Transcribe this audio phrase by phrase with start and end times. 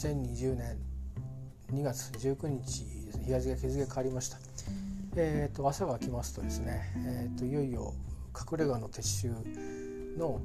[0.00, 0.78] 2020年
[1.74, 2.86] 2月19日
[3.22, 4.38] 日付日付変わりました。
[5.14, 7.92] えーと、朝が来ますとですね、えーと、いよいよ
[8.34, 9.34] 隠れ家の撤収
[10.16, 10.40] の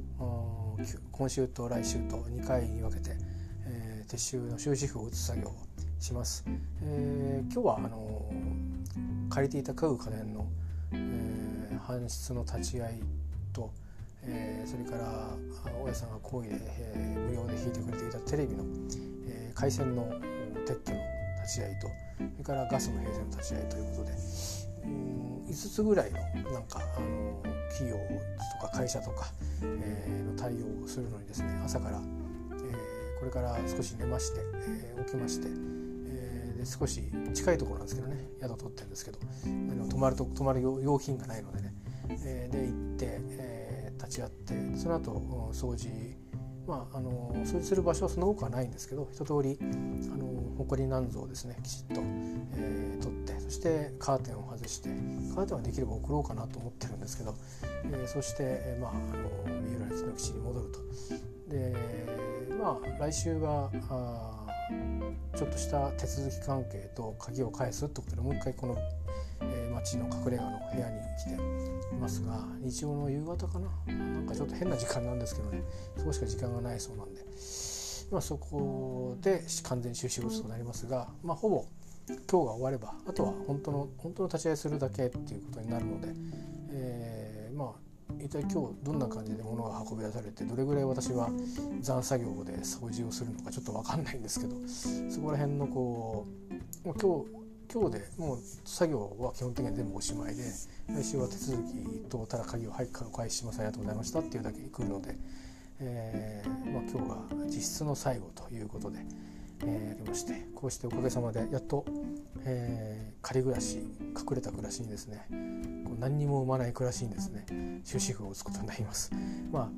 [1.10, 3.16] 今週と来週と2回に分けて、
[3.66, 5.54] えー、撤収の終止符を打つ作業を
[6.00, 6.44] します。
[6.82, 8.30] えー、今日はあの
[9.30, 10.46] 借りていた家具家電の、
[10.92, 13.04] えー、搬出の立ち会い
[13.54, 13.72] と、
[14.24, 15.30] えー、それから
[15.82, 18.66] 大家さんが好意で、えー、無料で引いてくれていたテレビの、
[19.66, 20.04] えー、回線の
[20.66, 21.00] 撤去の
[21.42, 21.88] 立ち会いと
[22.18, 24.12] それからガスの平成の立ち会いということで
[24.84, 26.20] うん5つぐらいの
[26.52, 27.98] なんかあの企業
[28.62, 29.28] とか会社とか、
[29.64, 35.48] えー、の対応をするのにですね朝から、えー、これから少し寝まして、えー、起きまして、
[36.66, 37.02] 少し
[37.34, 39.20] 近いところなんですけどね宿取ってるんですけど
[39.90, 41.74] 泊まると泊まる用品がないのでね、
[42.10, 45.90] えー、で行って、えー、立ち会ってその後掃除
[46.68, 50.26] まあ、あの掃除する場所はその多くはないんですけど一通りあの
[50.58, 52.02] 埃なんぞをですねきちっと、
[52.56, 54.90] えー、取ってそしてカーテンを外して
[55.36, 57.36] カーテンはできれば送ろうかなと思ってるんですけど、
[57.86, 60.80] えー、そして、えー、まあ、あの三浦の基地に戻ると。
[61.50, 61.76] で
[62.60, 64.46] まあ来週はあ
[65.38, 68.78] ちょっとした手続き関係と鍵を返すってことでもう一回この、
[69.86, 73.70] 町の隠れ家の部屋に来ていますが日曜の夕方かな。
[73.94, 75.62] なんかちょっと変な時間なんですけどね。
[75.96, 77.22] そこしか時間がないそうなんで、
[78.12, 81.66] ま、そこで完全終止物となりますが、まあ、ほぼ
[82.08, 86.08] 今日が終わればあとは本当の本当の立ち会いするだけっていうことになるので、
[86.72, 87.86] えー、まあ
[88.20, 91.30] 一体今日どんな感じで物が運び出されてどれぐらい私は
[91.82, 94.56] 残作業で掃除をするのかちょっと分かんないんですけど
[95.12, 96.26] そこら辺のこ
[96.86, 100.44] う今日今日でもう作業は基本的には全部おしまいで
[100.90, 105.16] 来週は手続きとただ鍵をはい返ししますありがとうございましたっていうだけに来るので、
[105.80, 109.00] えーまあ、今日が実質の最後ということで、
[109.64, 111.86] えー、やりましてこうしておかげさまでやっと、
[112.46, 115.26] えー、仮暮らし隠れた暮らしにですね
[115.86, 117.46] こう何にも生まない暮らしにですね
[117.84, 119.12] 終止符を打つことになります。
[119.52, 119.72] ま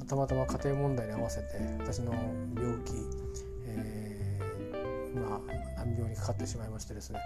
[0.00, 1.46] あ、たまたま家庭問題に合わせて
[1.80, 2.12] 私の
[2.54, 2.92] 病気、
[5.16, 7.20] まあ、難病にかかってしまいましてですね、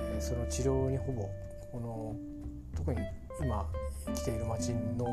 [0.00, 1.28] えー、その治療にほぼ
[1.72, 2.16] この
[2.76, 3.00] 特に
[3.40, 3.66] 今
[4.14, 5.08] 来ている町の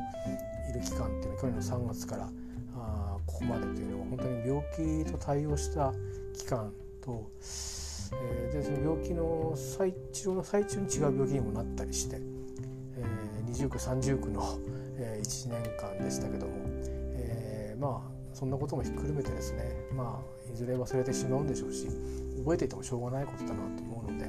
[0.69, 2.29] いる期間っていうのは去年の3月から
[2.75, 4.63] あここまでというのは本当に病
[5.05, 5.93] 気と対応した
[6.37, 6.71] 期間
[7.03, 7.29] と、
[8.13, 12.17] えー、でその病気の最治療の最中に違う病気にもなったりして、
[12.97, 14.57] えー、二重苦三重苦の、
[14.97, 16.53] えー、1年間でしたけども、
[17.15, 19.63] えー、まあそんなこともひっくるめてですね
[19.95, 21.87] まあいずれ忘れてしまうんでしょうし
[22.39, 24.25] 覚えていてもしょうがないことだなと思うので、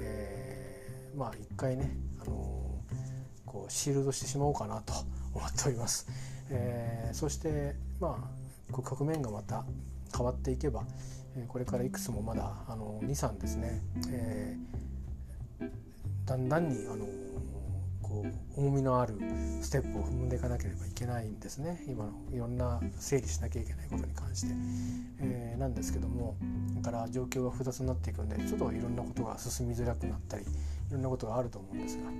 [0.00, 2.62] えー、まあ一回ねあのー
[3.52, 4.94] こうシールドしてしまおうかなと
[5.34, 6.08] 思っております。
[6.50, 8.18] えー、そしてま
[8.70, 9.64] あ局面がまた
[10.16, 10.84] 変わっていけば
[11.48, 13.80] これからいくつもまだあの23ですね、
[14.10, 15.70] えー、
[16.26, 17.06] だんだんにあの
[18.12, 19.14] こう重みのある
[19.62, 24.54] ステップを踏んでいかなければいけないんですね今のいろんな整理しなきゃいけないことに関して、
[25.20, 26.36] えー、なんですけども
[26.76, 30.46] だから状況が複雑になっていくんでちょっといろんなことが進みづらくなったりい
[30.92, 32.10] ろんなことがあると思うんですが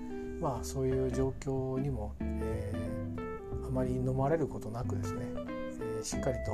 [0.41, 6.53] まあそういう状況にも、えー、あまり飲まれることなくですね、えー、しっかりと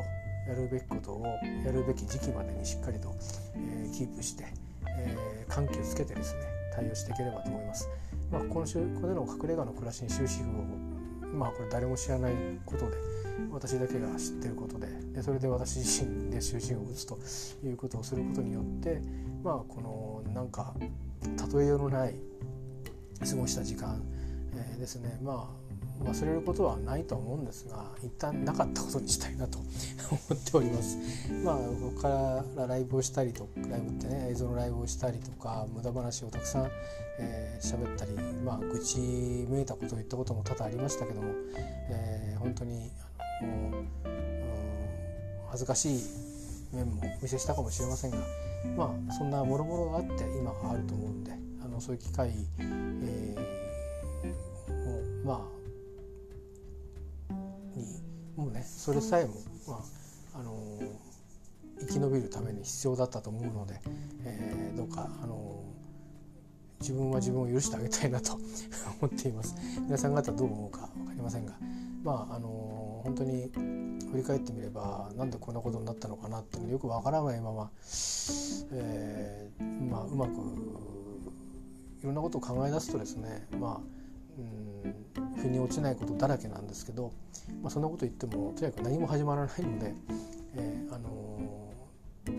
[0.48, 1.26] やるべきことを
[1.64, 3.14] やるべき時期までにしっかりと、
[3.54, 4.46] えー、キープして、
[4.88, 6.40] えー、緩急つけてですね
[6.74, 7.88] 対応していければと思います。
[8.30, 12.34] まあ、今週これの隠れ家の暮らしに終止符をまあこれ誰も知らない
[12.64, 12.96] ことで
[13.50, 17.18] 私だけが知ってることででそれで私自身で終止符を打つと
[17.66, 19.00] いうことをすることによって
[19.42, 19.80] まあこ
[20.26, 20.74] のなんか
[21.52, 22.14] 例えようのない
[23.28, 24.00] 過ごした時間、
[24.54, 25.48] えー、ですねま
[26.00, 29.58] あ忘れることはないと思うんですが一旦なかったことにしたいなと
[30.10, 30.96] 思っております。
[31.42, 32.08] まあここか
[32.56, 36.70] らライブをしたりとライブってね映像のライブをしたりとか無駄話をたくさん喋、
[37.18, 38.12] えー、ったり
[38.44, 41.28] まあ愚痴めいたことを言ったことも多々ありましたけども、
[41.88, 43.88] えー、本当にあの、うん、
[45.48, 46.00] 恥ずかしい
[46.72, 48.18] 面もお見せしたかもしれませんが
[48.76, 51.32] まあそんなもろもろがあって今があると思うんで
[51.64, 53.17] あのそういう機会、えー、
[55.28, 55.58] まあ
[58.36, 59.34] もうねそれさえも、
[59.66, 59.78] まあ
[60.38, 60.78] あの、
[61.80, 63.80] 生き延びるために必要だったと思うので、
[64.24, 65.64] えー、どうか、あの、
[66.80, 68.34] 自分は自分を許してあげたいなと
[69.02, 69.56] 思っています。
[69.80, 71.58] 皆さん方どう思うか分かりませんが
[72.04, 77.70] まああの本当に振り返ってみればなんでこんなことになったのかなってよくわからないまま、
[78.70, 80.30] えー、まあ、うまく
[82.00, 83.97] いろんなことを考え出すとですねまあ
[84.38, 84.68] うん
[85.38, 87.12] 腑に落ちないことだらけなんですけど、
[87.62, 89.94] まあ、そんなこと言ってもとにかく何も始まらないので、
[90.56, 92.32] えー、あのー、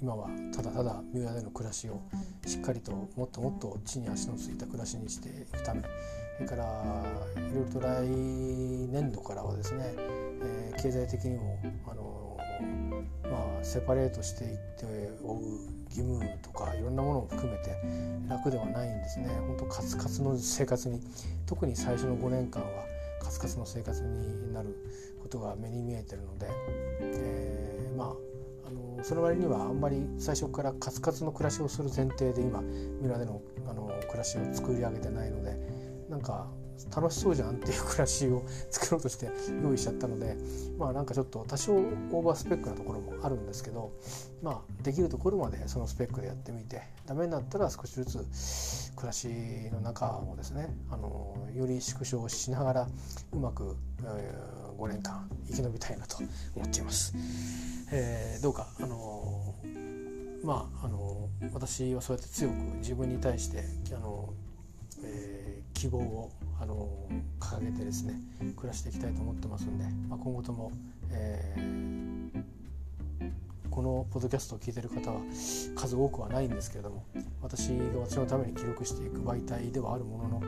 [0.00, 2.00] 今はただただ三浦での暮らしを
[2.46, 5.82] しっかりともっともっと地に足のついた暮らしにしていくため
[6.36, 7.04] それから
[7.36, 11.91] いろいろと来年度からはですね、えー、経済的にもあのまあ
[13.72, 14.84] セパレートしていって
[15.24, 15.42] 追う
[15.88, 17.74] 義務とかいろんなものを含めて
[18.28, 19.28] 楽ではないんですね。
[19.28, 21.00] 本当カツカツの生活に
[21.46, 22.68] 特に最初の5年間は
[23.22, 24.76] カツカツの生活になる
[25.22, 26.48] ことが目に見えてるので、
[27.00, 28.08] えー、まあ
[28.68, 32.60] あのその割にはあんまり最初からカツカツの暮らしをする前提で今
[33.00, 35.56] 村でのあの暮らしを作り上げてないので
[36.10, 36.46] なんか
[36.94, 39.30] 楽しそうじゃんっていう暮らしを作ろうとして
[39.62, 40.36] 用意しちゃったので
[40.78, 43.92] まあなんかちょっと多少オーバースペックなところもあるんですけど
[44.42, 49.28] まあできるところまでそのスペックでやってみてダメになったら少しずつ暮らし
[49.72, 52.88] の中もですねあのより縮小しながら
[53.32, 56.18] うまく、えー、5年間生き延びたいなと
[56.54, 57.14] 思っています。
[57.94, 59.54] えー、どうかあの
[60.44, 63.64] まああの私はそうやって強く自分に対して
[63.94, 64.32] あの、
[65.04, 65.31] えー、
[65.82, 66.30] 希望を
[66.60, 66.88] あの
[67.40, 68.14] 掲げてですね
[68.56, 70.70] 暮らしていきたいと思ってますんで、まあ、今後とも、
[71.10, 72.42] えー、
[73.68, 75.20] このポッドキャストを聞いてる方は
[75.74, 77.04] 数多くはないんですけれども
[77.42, 80.40] 私が私のために記録していく媒体ではあるものの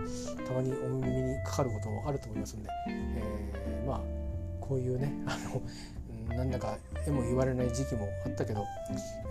[0.46, 4.00] たまにお耳にかかることもあると思いますんで、えー、まあ
[4.60, 5.36] こういうね あ
[6.28, 6.78] のなんだか
[7.08, 8.64] えも言われない時期もあったけど、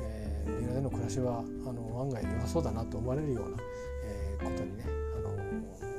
[0.03, 3.57] えー、三浦での暮らしはあの案外良さそうだなと思われるような、
[4.03, 5.02] えー、ことにね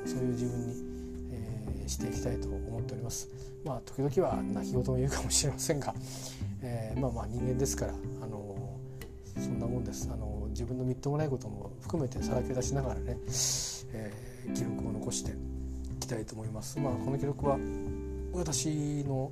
[0.05, 0.73] そういう自分に、
[1.31, 3.29] えー、していきたいと思っております。
[3.63, 5.93] まあ時々は泣き言も言うかもしれませんが、
[6.61, 8.55] えー、まあまあ人間ですから、あの
[9.37, 10.09] そんなもんです。
[10.11, 13.17] あの自分のみっともないことも含めてさらけ出しながらね、
[13.93, 15.35] えー、記録を残してい
[15.99, 16.79] きたいと思います。
[16.79, 17.57] まあこの記録は
[18.33, 19.31] 私の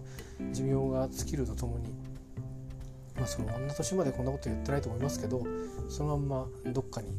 [0.52, 1.94] 寿命が尽きるとともに
[3.16, 5.44] まあ、そのあんな年までこんなこと言ってないと思いますけど
[5.88, 6.28] そのまん
[6.66, 7.10] まどっかに、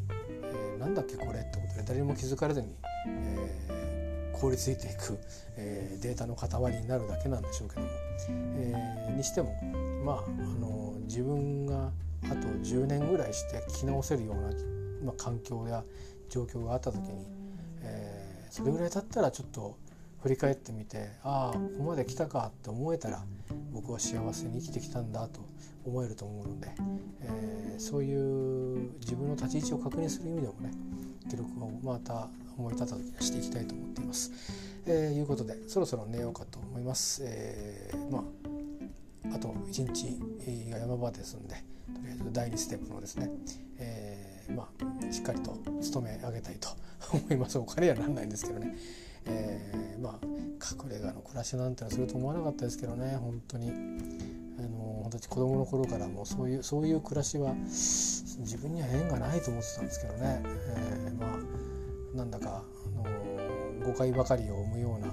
[0.85, 2.69] なんだっけこれってことで誰も気づかれずに
[3.07, 5.19] えー、凍りついていく、
[5.57, 6.49] えー、データの塊
[6.81, 7.89] になるだけなんでしょうけども、
[8.29, 9.55] えー、にしても
[10.05, 11.91] まああの自分が
[12.25, 14.49] あと10年ぐらいして聞き直せるような、
[15.05, 15.85] まあ、環境や
[16.31, 17.27] 状況があった時に、
[17.83, 19.77] えー、それぐらい経ったらちょっと
[20.25, 23.23] 振り返ってみてああここまで来たかって思えたら
[23.75, 25.41] 僕は幸せに生きてきたんだと
[25.85, 26.73] 思えると思うので、
[27.21, 30.71] えー、そういう自分の立ち位置を確認する意味でもね
[31.29, 32.27] 記録をまた
[32.57, 34.33] 思い立った時にしていきたいと思っています。
[34.87, 37.23] えー、いうことでそろそろ寝ようかと思います。
[37.27, 38.25] えー、ま
[39.31, 43.29] ああと1日が山場ですんでとりあえず第2ステップのですね、
[43.79, 46.69] えー、まあしっかりと務め上げたいと
[47.13, 48.75] 思いますお金にはなんないんですけどね、
[49.27, 49.74] えー、
[51.15, 53.71] の暮らしなんてのすると思わなかったですけどね本当に。
[54.57, 54.69] あの
[55.03, 62.63] 本当に子供の頃からもうそういうそういう暮らしは自分には縁がないと思ってたんですけどね、えー、まあなんだか、
[63.05, 65.13] あの誤解ばかりを生むような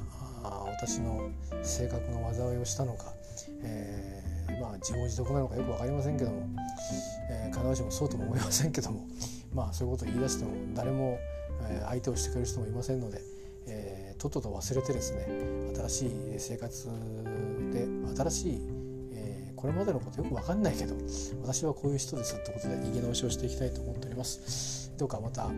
[0.81, 1.31] 私の
[1.63, 3.13] 性格が災いをしたのか、
[3.63, 6.47] えー、まあ自業自得なのかよく分かりませんけども、
[7.31, 9.07] えー、必ずしもそうとも思いませんけども
[9.53, 11.17] まあそういうことを言い出しても誰も、
[11.69, 13.21] え、相手をしてくれる人もいませんので、
[13.67, 15.25] えー、とっとと忘れてですね
[15.75, 16.87] 新しい生活
[17.73, 18.61] で新しい
[19.13, 20.93] えこれまでのことよく分かんないけど
[21.41, 25.55] 私はこういう人ですってことで逃げ直しをしていきたいと思っておりますどうかまたあの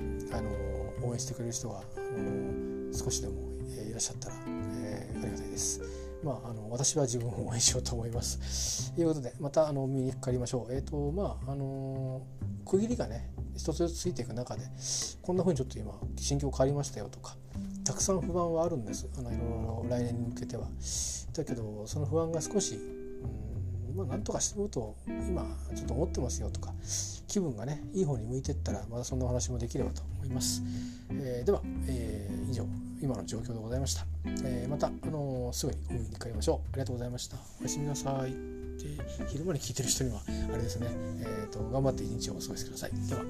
[1.06, 1.82] 応援してくれる人があ
[2.22, 3.34] の少しでも
[3.86, 5.82] いらっしゃったら、えー、ありがたいです
[6.24, 8.94] まあ、あの私は自分を応援しようと思います。
[8.94, 10.74] ということでまたあの見にかかりましょう。
[10.74, 12.22] えっ、ー、とまああの
[12.66, 14.64] 区切りがね一つずつついていく中で
[15.22, 17.36] こんな風にちょっと今心境変わりましたよとか
[17.84, 19.10] たくさん不安はあるんです。
[19.18, 20.68] あのいろいろ来年に向けては。
[21.34, 22.80] だけどその不安が少し
[23.96, 26.74] まあ、なんとかしてると今ちょっと思ってますよとか
[27.28, 30.64] 気分がねいい方に向いてったらまたそんなお話もできればと思います、
[31.12, 32.66] えー、では、えー、以上
[33.02, 34.06] 今の状況でございました、
[34.46, 36.70] えー、また、あのすぐにお見にかかりましょう。
[36.72, 37.36] ありがとうございました。
[37.60, 38.32] おやすみなさい。
[38.32, 40.22] で昼間に聞いてる人には
[40.54, 40.88] あれですね、
[41.20, 42.92] えーと頑張って一日をお過ごしください。
[43.08, 43.22] では